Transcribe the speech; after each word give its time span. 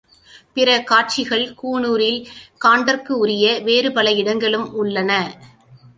பிற 0.53 0.69
காட்சிகள் 0.81 1.45
கூனூரில் 1.63 2.19
காண்டற்குரிய 2.65 3.63
வேறு 3.63 3.91
பல 3.91 4.11
இடங்களும் 4.11 4.73
உள்ளன. 4.73 5.11